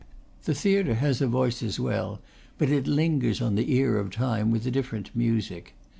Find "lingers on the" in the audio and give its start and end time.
2.87-3.71